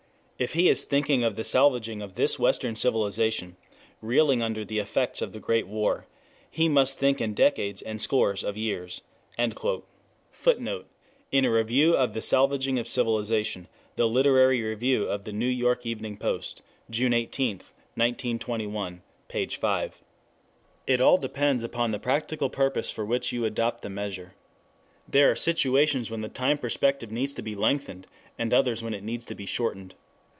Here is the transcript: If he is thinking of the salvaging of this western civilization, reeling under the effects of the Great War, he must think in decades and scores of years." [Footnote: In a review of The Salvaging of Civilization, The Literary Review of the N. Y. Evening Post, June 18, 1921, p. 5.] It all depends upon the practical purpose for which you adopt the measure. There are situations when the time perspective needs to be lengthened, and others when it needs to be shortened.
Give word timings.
If 0.41 0.53
he 0.53 0.69
is 0.69 0.85
thinking 0.85 1.23
of 1.23 1.35
the 1.35 1.43
salvaging 1.43 2.01
of 2.01 2.15
this 2.15 2.39
western 2.39 2.75
civilization, 2.75 3.57
reeling 4.01 4.41
under 4.41 4.65
the 4.65 4.79
effects 4.79 5.21
of 5.21 5.33
the 5.33 5.39
Great 5.39 5.67
War, 5.67 6.07
he 6.49 6.67
must 6.67 6.97
think 6.97 7.21
in 7.21 7.35
decades 7.35 7.79
and 7.83 8.01
scores 8.01 8.43
of 8.43 8.57
years." 8.57 9.01
[Footnote: 10.31 10.87
In 11.31 11.45
a 11.45 11.51
review 11.51 11.95
of 11.95 12.13
The 12.15 12.23
Salvaging 12.23 12.79
of 12.79 12.87
Civilization, 12.87 13.67
The 13.97 14.07
Literary 14.07 14.63
Review 14.63 15.03
of 15.07 15.25
the 15.25 15.31
N. 15.31 15.41
Y. 15.41 15.75
Evening 15.83 16.17
Post, 16.17 16.63
June 16.89 17.13
18, 17.13 17.57
1921, 17.93 19.03
p. 19.27 19.45
5.] 19.45 20.01
It 20.87 20.99
all 20.99 21.19
depends 21.19 21.61
upon 21.61 21.91
the 21.91 21.99
practical 21.99 22.49
purpose 22.49 22.89
for 22.89 23.05
which 23.05 23.31
you 23.31 23.45
adopt 23.45 23.83
the 23.83 23.91
measure. 23.91 24.33
There 25.07 25.29
are 25.29 25.35
situations 25.35 26.09
when 26.09 26.21
the 26.21 26.29
time 26.29 26.57
perspective 26.57 27.11
needs 27.11 27.35
to 27.35 27.43
be 27.43 27.53
lengthened, 27.53 28.07
and 28.39 28.51
others 28.51 28.81
when 28.81 28.95
it 28.95 29.03
needs 29.03 29.25
to 29.25 29.35
be 29.35 29.45
shortened. 29.45 29.93